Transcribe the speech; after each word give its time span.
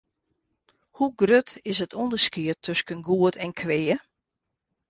Hoe 0.97 1.11
grut 1.19 1.49
is 1.71 1.77
it 1.85 1.97
ûnderskied 2.01 2.57
tusken 2.65 2.99
goed 3.07 3.35
en 3.43 3.51
kwea? 3.61 3.97